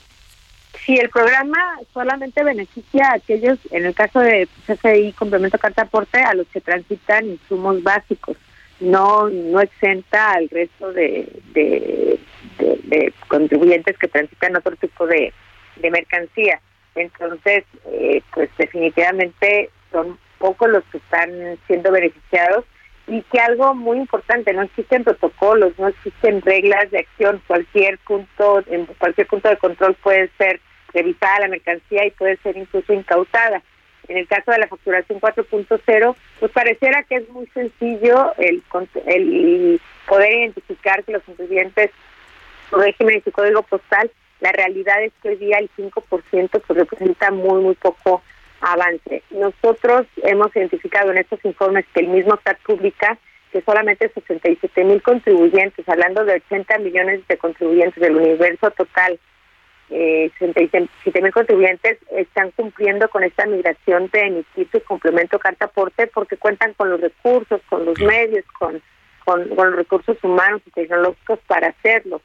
[0.85, 1.59] Sí, el programa
[1.93, 6.61] solamente beneficia a aquellos, en el caso de CFI, complemento carta aporte, a los que
[6.61, 8.37] transitan insumos básicos.
[8.79, 12.19] No no exenta al resto de,
[13.29, 15.33] contribuyentes que transitan otro tipo de,
[15.77, 16.61] de mercancía.
[16.95, 22.65] Entonces, eh, pues definitivamente son pocos los que están siendo beneficiados
[23.07, 28.63] y que algo muy importante, no existen protocolos, no existen reglas de acción, cualquier punto,
[28.69, 30.61] en cualquier punto de control puede ser
[30.95, 33.63] revisada la mercancía y puede ser incluso incautada.
[34.09, 38.63] En el caso de la facturación 4.0, pues pareciera que es muy sencillo el,
[39.07, 41.91] el poder identificar que los contribuyentes,
[42.71, 44.11] su régimen y su código postal,
[44.41, 48.23] la realidad es que hoy día el 5% pues representa muy, muy poco
[48.61, 49.23] avance.
[49.31, 53.19] Nosotros hemos identificado en estos informes que el mismo SAT publica
[53.53, 59.19] que solamente 67 mil contribuyentes, hablando de 80 millones de contribuyentes del universo total,
[59.91, 66.07] eh, 67 mil contribuyentes están cumpliendo con esta migración de emitir su complemento carta aporte
[66.07, 68.81] porque cuentan con los recursos, con los medios, con,
[69.25, 72.23] con, con los recursos humanos y tecnológicos para hacerlo.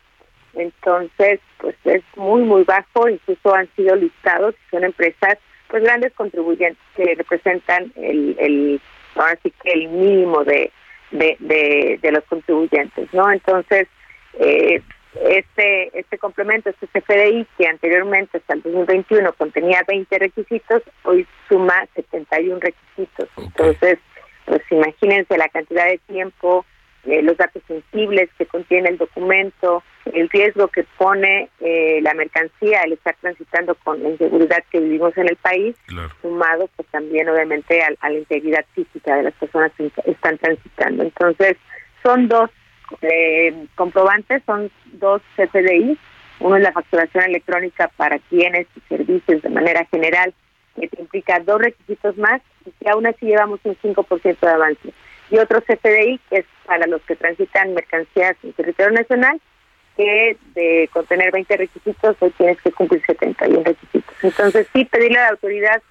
[0.55, 5.37] Entonces, pues es muy, muy bajo, incluso han sido listados, son empresas
[5.67, 8.81] pues grandes contribuyentes que representan el, el
[9.15, 10.71] ahora sí que el mínimo de,
[11.11, 13.31] de, de, los contribuyentes, ¿no?
[13.31, 13.87] Entonces,
[14.39, 14.81] eh,
[15.23, 21.87] este este complemento, este CFDI, que anteriormente hasta el 2021 contenía 20 requisitos, hoy suma
[21.95, 23.29] 71 requisitos.
[23.37, 23.99] Entonces,
[24.45, 26.65] pues imagínense la cantidad de tiempo,
[27.05, 29.83] eh, los datos sensibles que contiene el documento,
[30.13, 35.17] el riesgo que pone eh, la mercancía al estar transitando con la inseguridad que vivimos
[35.17, 35.75] en el país,
[36.21, 41.03] sumado pues también obviamente a, la integridad física de las personas que están transitando.
[41.03, 41.57] Entonces,
[42.03, 42.49] son dos
[43.01, 45.97] eh, comprobantes, son dos CFDI,
[46.39, 50.33] uno es la facturación electrónica para quienes y servicios de manera general,
[50.75, 54.93] que implica dos requisitos más y que aún así llevamos un 5% de avance.
[55.31, 59.41] Y otro CFDI, que es para los que transitan mercancías en territorio nacional,
[59.95, 64.15] que de contener 20 requisitos, hoy tienes que cumplir 71 requisitos.
[64.21, 65.81] Entonces, sí, pedirle a la autoridad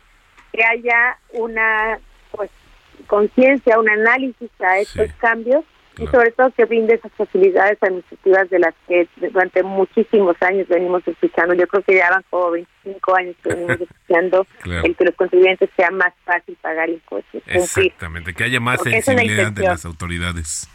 [0.53, 1.99] que haya una
[2.31, 2.51] pues
[3.07, 5.65] conciencia, un análisis a estos cambios
[5.99, 11.07] y sobre todo que brinde esas facilidades administrativas de las que durante muchísimos años venimos
[11.07, 11.55] escuchando.
[11.55, 15.71] Yo creo que ya van como 25 años que venimos escuchando el que los contribuyentes
[15.77, 17.43] sea más fácil pagar impuestos.
[17.47, 20.69] Exactamente, que haya más sensibilidad de las autoridades.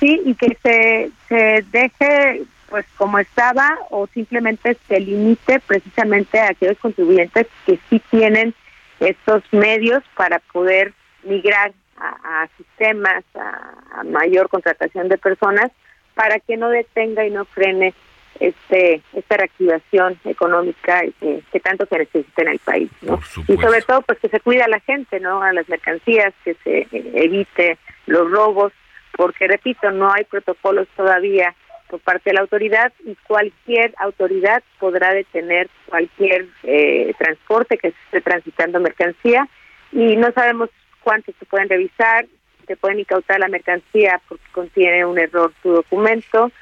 [0.00, 6.50] Sí, y que se, se deje pues como estaba o simplemente se limite precisamente a
[6.50, 8.54] aquellos contribuyentes que sí tienen
[9.00, 10.92] estos medios para poder
[11.22, 15.72] migrar a, sistemas, a, mayor contratación de personas,
[16.14, 17.94] para que no detenga y no frene
[18.38, 23.20] este esta reactivación económica que, que tanto se necesita en el país, ¿no?
[23.48, 25.42] Y sobre todo, pues que se cuida a la gente, ¿no?
[25.42, 28.72] A las mercancías, que se evite los robos,
[29.18, 31.52] porque repito, no hay protocolos todavía
[31.88, 38.20] por parte de la autoridad y cualquier autoridad podrá detener cualquier eh, transporte que esté
[38.20, 39.48] transitando mercancía
[39.90, 40.70] y no sabemos
[41.02, 42.26] cuántos se pueden revisar,
[42.64, 46.52] te pueden incautar la mercancía porque contiene un error tu documento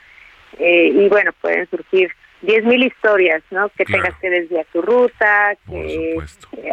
[0.59, 3.69] eh, y bueno, pueden surgir 10.000 historias, ¿no?
[3.71, 6.17] Que tengas que desviar tu ruta, que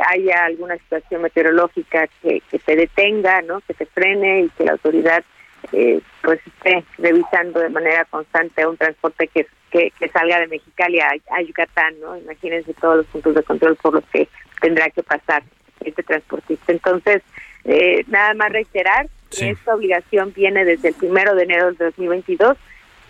[0.08, 3.60] haya alguna situación meteorológica que, que te detenga, ¿no?
[3.68, 5.26] Que te frene y que la autoridad
[5.74, 11.10] eh, pues esté revisando de manera constante un transporte que, que, salga de Mexicali a,
[11.32, 12.16] a, Yucatán, ¿no?
[12.16, 14.30] Imagínense todos los puntos de control por los que
[14.62, 15.44] tendrá que pasar
[15.84, 16.72] este transportista.
[16.72, 17.24] Entonces,
[17.66, 22.56] eh, nada más reiterar que esta obligación viene desde el primero de enero del 2022.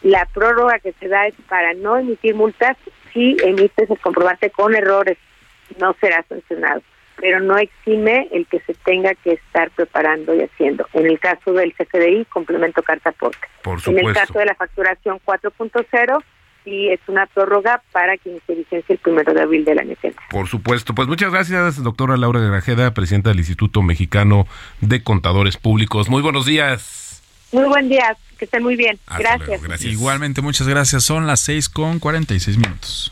[0.03, 2.77] La prórroga que se da es para no emitir multas
[3.11, 5.17] si emites el comprobante con errores,
[5.77, 6.81] no será sancionado
[7.17, 10.87] pero no exime el que se tenga que estar preparando y haciendo.
[10.93, 13.47] En el caso del CFDI, complemento carta aporte.
[13.87, 16.23] En el caso de la facturación 4.0,
[16.63, 20.13] sí es una prórroga para que se vigencia el primero de abril del año que
[20.29, 20.93] Por supuesto.
[20.93, 24.47] Pues muchas gracias, doctora Laura de Grajeda, presidenta del Instituto Mexicano
[24.81, 26.09] de Contadores Públicos.
[26.09, 27.21] Muy buenos días.
[27.51, 28.97] Muy buen día, que estén muy bien.
[29.17, 29.61] Gracias.
[29.61, 29.91] gracias.
[29.91, 31.03] Igualmente, muchas gracias.
[31.03, 33.11] Son las 6 con 46 minutos.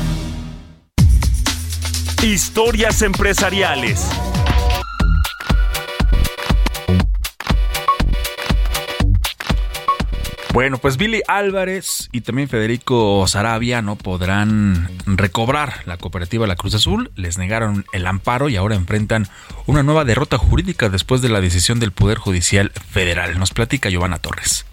[2.23, 4.07] Historias empresariales.
[10.53, 16.75] Bueno, pues Billy Álvarez y también Federico Sarabia no podrán recobrar la cooperativa La Cruz
[16.75, 17.09] Azul.
[17.15, 19.27] Les negaron el amparo y ahora enfrentan
[19.65, 23.39] una nueva derrota jurídica después de la decisión del Poder Judicial Federal.
[23.39, 24.67] Nos platica Giovanna Torres.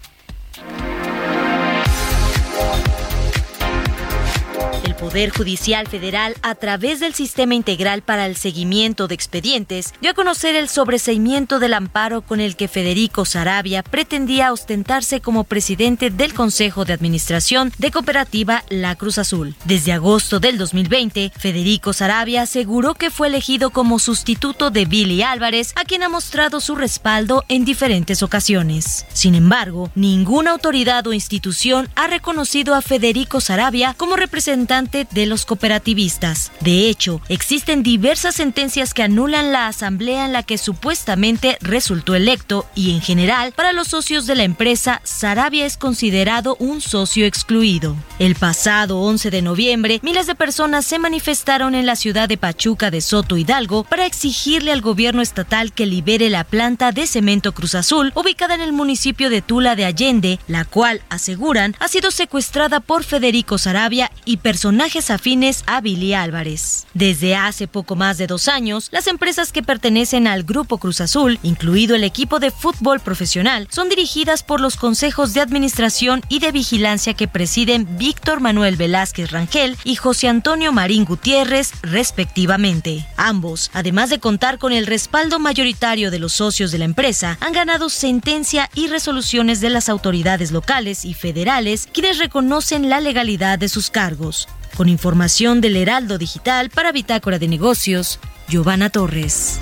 [4.99, 10.13] Poder Judicial Federal, a través del Sistema Integral para el Seguimiento de Expedientes, dio a
[10.13, 16.33] conocer el sobreseimiento del amparo con el que Federico Sarabia pretendía ostentarse como presidente del
[16.33, 19.55] Consejo de Administración de Cooperativa La Cruz Azul.
[19.63, 25.71] Desde agosto del 2020, Federico Sarabia aseguró que fue elegido como sustituto de Billy Álvarez,
[25.77, 29.05] a quien ha mostrado su respaldo en diferentes ocasiones.
[29.13, 35.45] Sin embargo, ninguna autoridad o institución ha reconocido a Federico Sarabia como representante de los
[35.45, 36.51] cooperativistas.
[36.61, 42.65] De hecho, existen diversas sentencias que anulan la asamblea en la que supuestamente resultó electo
[42.73, 47.95] y en general, para los socios de la empresa, Sarabia es considerado un socio excluido.
[48.17, 52.89] El pasado 11 de noviembre, miles de personas se manifestaron en la ciudad de Pachuca
[52.89, 57.75] de Soto Hidalgo para exigirle al gobierno estatal que libere la planta de cemento Cruz
[57.75, 62.79] Azul ubicada en el municipio de Tula de Allende, la cual, aseguran, ha sido secuestrada
[62.79, 66.87] por Federico Sarabia y personal personajes afines a Billy Álvarez.
[66.93, 71.37] Desde hace poco más de dos años, las empresas que pertenecen al Grupo Cruz Azul,
[71.43, 76.53] incluido el equipo de fútbol profesional, son dirigidas por los consejos de administración y de
[76.53, 83.05] vigilancia que presiden Víctor Manuel Velázquez Rangel y José Antonio Marín Gutiérrez, respectivamente.
[83.17, 87.51] Ambos, además de contar con el respaldo mayoritario de los socios de la empresa, han
[87.51, 93.67] ganado sentencia y resoluciones de las autoridades locales y federales, quienes reconocen la legalidad de
[93.67, 94.47] sus cargos.
[94.75, 99.59] Con información del Heraldo Digital para Bitácora de Negocios, Giovanna Torres.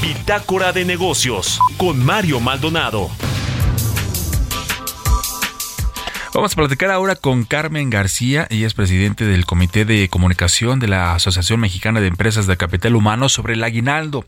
[0.00, 3.10] Bitácora de Negocios con Mario Maldonado.
[6.34, 10.88] Vamos a platicar ahora con Carmen García, ella es presidente del Comité de Comunicación de
[10.88, 14.24] la Asociación Mexicana de Empresas de Capital Humano sobre el aguinaldo.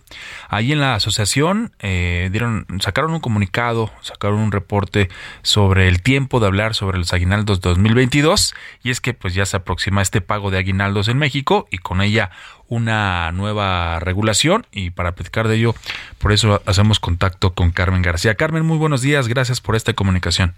[0.50, 5.08] Ahí en la asociación eh, dieron, sacaron un comunicado, sacaron un reporte
[5.40, 9.56] sobre el tiempo de hablar sobre los aguinaldos 2022 y es que pues ya se
[9.56, 12.30] aproxima este pago de aguinaldos en México y con ella
[12.68, 15.74] una nueva regulación y para platicar de ello,
[16.18, 18.34] por eso hacemos contacto con Carmen García.
[18.34, 20.54] Carmen, muy buenos días, gracias por esta comunicación.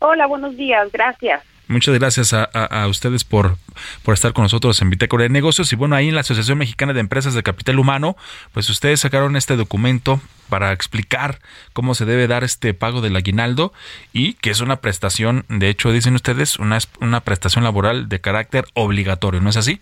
[0.00, 1.42] Hola, buenos días, gracias.
[1.68, 3.56] Muchas gracias a, ustedes por,
[4.02, 5.72] por estar con nosotros en Bitácora de Negocios.
[5.72, 8.16] Y bueno, ahí en la Asociación Mexicana de Empresas de Capital Humano,
[8.52, 11.38] pues ustedes sacaron este documento para explicar
[11.72, 13.72] cómo se debe dar este pago del aguinaldo
[14.12, 18.64] y que es una prestación, de hecho, dicen ustedes, una, una prestación laboral de carácter
[18.74, 19.80] obligatorio, ¿no es así?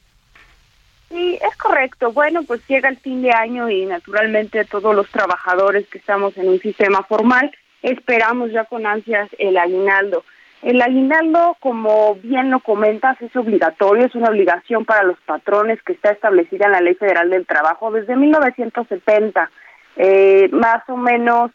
[1.08, 2.12] Sí, es correcto.
[2.12, 6.48] Bueno, pues llega el fin de año y naturalmente todos los trabajadores que estamos en
[6.48, 7.50] un sistema formal
[7.83, 10.24] esperamos ya con ansias el aguinaldo.
[10.62, 15.93] El aguinaldo, como bien lo comentas, es obligatorio, es una obligación para los patrones que
[15.93, 19.51] está establecida en la Ley Federal del Trabajo desde 1970.
[19.97, 21.53] Eh, más o menos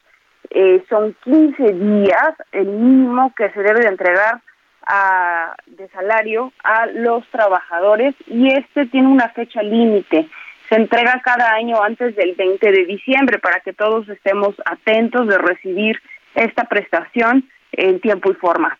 [0.49, 4.41] eh, son 15 días el mínimo que se debe de entregar
[4.85, 10.27] a, de salario a los trabajadores y este tiene una fecha límite.
[10.69, 15.37] Se entrega cada año antes del 20 de diciembre para que todos estemos atentos de
[15.37, 16.01] recibir
[16.35, 18.77] esta prestación en tiempo y forma.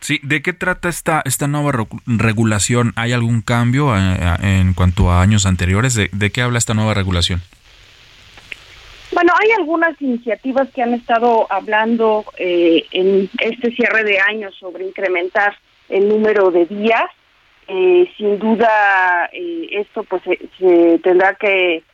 [0.00, 1.72] Sí, ¿de qué trata esta, esta nueva
[2.06, 2.92] regulación?
[2.96, 5.94] ¿Hay algún cambio eh, en cuanto a años anteriores?
[5.94, 7.42] ¿De, qué habla esta nueva regulación?
[9.12, 14.86] Bueno, hay algunas iniciativas que han estado hablando eh, en este cierre de año sobre
[14.86, 15.56] incrementar
[15.90, 17.04] el número de días.
[17.68, 20.22] Eh, sin duda, esto pues
[20.58, 21.84] se, tendrá que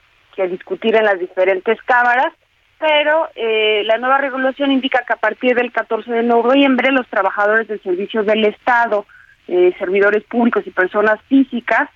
[0.49, 2.33] discutir en las diferentes cámaras
[2.79, 7.68] pero eh, la nueva regulación indica que a partir del 14 de noviembre los trabajadores
[7.68, 9.07] del servicio del Estado,
[9.49, 11.89] eh, servidores públicos y personas físicas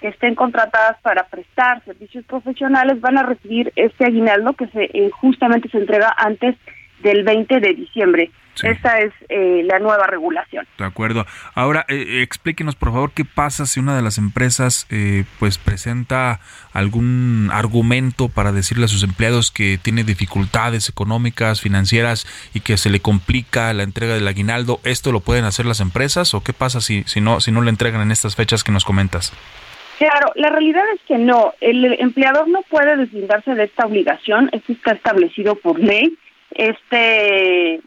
[0.00, 5.10] que estén contratadas para prestar servicios profesionales van a recibir este aguinaldo que se eh,
[5.10, 6.54] justamente se entrega antes
[7.00, 8.30] del 20 de diciembre.
[8.62, 10.66] Esta es eh, la nueva regulación.
[10.78, 11.26] De acuerdo.
[11.54, 16.40] Ahora, eh, explíquenos por favor qué pasa si una de las empresas eh, pues presenta
[16.72, 22.90] algún argumento para decirle a sus empleados que tiene dificultades económicas, financieras y que se
[22.90, 24.80] le complica la entrega del aguinaldo.
[24.84, 27.70] ¿Esto lo pueden hacer las empresas o qué pasa si, si no si no le
[27.70, 29.32] entregan en estas fechas que nos comentas?
[29.98, 31.54] Claro, la realidad es que no.
[31.60, 34.48] El empleador no puede deslindarse de esta obligación.
[34.52, 36.16] Esto está establecido por ley.
[36.52, 37.80] Este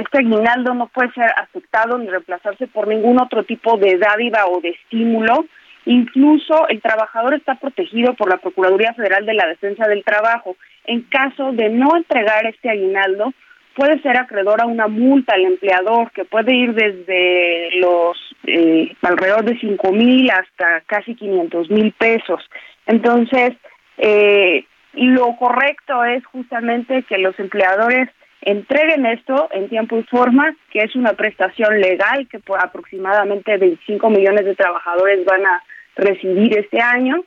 [0.00, 4.60] este aguinaldo no puede ser aceptado ni reemplazarse por ningún otro tipo de dádiva o
[4.60, 5.46] de estímulo.
[5.86, 10.56] Incluso el trabajador está protegido por la Procuraduría Federal de la Defensa del Trabajo.
[10.84, 13.32] En caso de no entregar este aguinaldo,
[13.74, 19.44] puede ser acreedor a una multa al empleador que puede ir desde los eh, alrededor
[19.44, 22.42] de cinco mil hasta casi 500 mil pesos.
[22.86, 23.52] Entonces,
[23.98, 28.08] eh, lo correcto es justamente que los empleadores
[28.42, 34.10] entreguen esto en tiempo y forma, que es una prestación legal que por aproximadamente 25
[34.10, 35.62] millones de trabajadores van a
[35.96, 37.24] recibir este año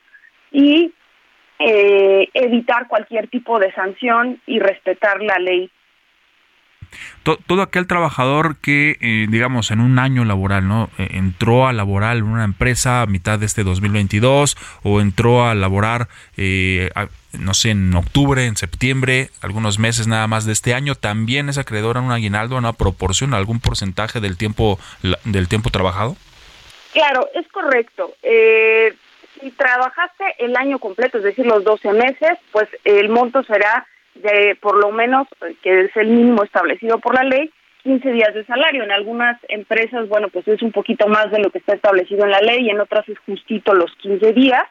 [0.52, 0.94] y
[1.60, 5.70] eh, evitar cualquier tipo de sanción y respetar la ley
[7.24, 10.90] todo aquel trabajador que, eh, digamos, en un año laboral, ¿no?
[10.98, 15.56] Eh, entró a laborar en una empresa a mitad de este 2022 o entró a
[15.56, 16.90] laborar, eh,
[17.32, 21.58] no sé, en octubre, en septiembre, algunos meses nada más de este año, también es
[21.58, 24.78] acreedor a un aguinaldo, a una proporción, algún porcentaje del tiempo,
[25.24, 26.16] del tiempo trabajado.
[26.92, 28.14] Claro, es correcto.
[29.42, 33.86] si trabajaste el año completo, es decir, los 12 meses, pues el monto será
[34.16, 35.28] de por lo menos,
[35.62, 37.52] que es el mínimo establecido por la ley,
[37.84, 38.84] 15 días de salario.
[38.84, 42.32] En algunas empresas, bueno, pues es un poquito más de lo que está establecido en
[42.32, 44.64] la ley, y en otras es justito los 15 días.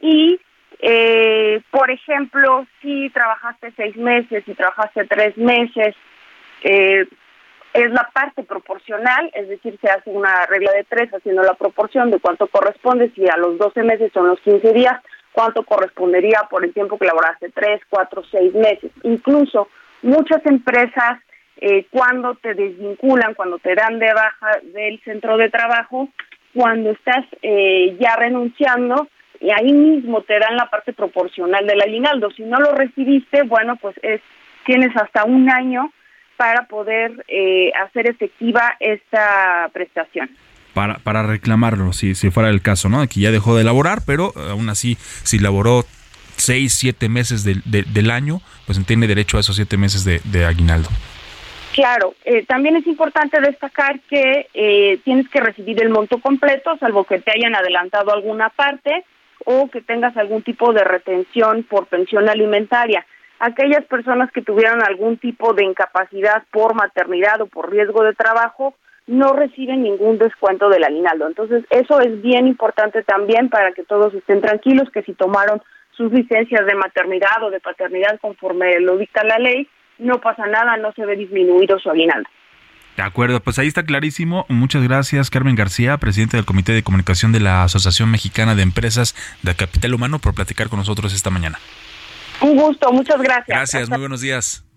[0.00, 0.40] Y,
[0.80, 5.94] eh, por ejemplo, si trabajaste seis meses, si trabajaste tres meses,
[6.62, 7.06] eh,
[7.74, 12.10] es la parte proporcional, es decir, se hace una regla de tres haciendo la proporción
[12.10, 15.00] de cuánto corresponde, si a los 12 meses son los 15 días,
[15.38, 18.90] cuánto correspondería por el tiempo que laboraste, tres, cuatro, seis meses.
[19.04, 19.68] Incluso
[20.02, 21.20] muchas empresas,
[21.58, 26.08] eh, cuando te desvinculan, cuando te dan de baja del centro de trabajo,
[26.52, 29.06] cuando estás eh, ya renunciando,
[29.38, 32.32] y ahí mismo te dan la parte proporcional del aguinaldo.
[32.32, 34.20] Si no lo recibiste, bueno, pues es
[34.66, 35.92] tienes hasta un año
[36.36, 40.28] para poder eh, hacer efectiva esta prestación
[40.78, 43.04] para, para reclamarlo, si, fuera el caso, ¿no?
[43.08, 45.84] Que ya dejó de laborar, pero aún así, si laboró
[46.36, 50.88] seis, siete meses del año, pues tiene derecho a esos siete meses de, aguinaldo.
[51.74, 57.02] Claro, eh, también es importante destacar que eh, tienes que recibir el monto completo, salvo
[57.02, 59.04] que te hayan adelantado alguna parte
[59.44, 63.04] o que tengas algún tipo de retención por pensión alimentaria.
[63.40, 68.76] Aquellas personas que tuvieran algún tipo de incapacidad por maternidad o por riesgo de trabajo,
[69.08, 71.26] no reciben ningún descuento del aguinaldo.
[71.26, 75.60] Entonces, eso es bien importante también para que todos estén tranquilos que si tomaron
[75.96, 79.66] sus licencias de maternidad o de paternidad conforme lo dicta la ley,
[79.98, 82.28] no pasa nada, no se ve disminuido su aguinaldo.
[82.96, 84.44] De acuerdo, pues ahí está clarísimo.
[84.48, 89.14] Muchas gracias, Carmen García, presidente del Comité de Comunicación de la Asociación Mexicana de Empresas
[89.42, 91.58] de Capital Humano, por platicar con nosotros esta mañana.
[92.40, 93.46] Un gusto, muchas gracias.
[93.46, 94.67] Gracias, muy buenos días.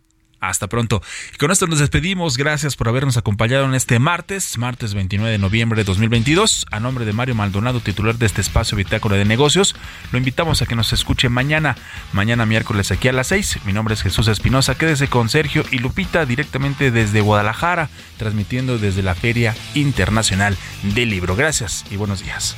[0.42, 1.04] Hasta pronto.
[1.36, 2.36] Y con esto nos despedimos.
[2.36, 6.66] Gracias por habernos acompañado en este martes, martes 29 de noviembre de 2022.
[6.72, 9.76] A nombre de Mario Maldonado, titular de este espacio Bitácora de Negocios,
[10.12, 11.78] lo invitamos a que nos escuche mañana,
[12.12, 13.60] mañana miércoles aquí a las 6.
[13.66, 14.74] Mi nombre es Jesús Espinosa.
[14.74, 21.36] Quédese con Sergio y Lupita directamente desde Guadalajara, transmitiendo desde la Feria Internacional del Libro.
[21.36, 22.58] Gracias y buenos días.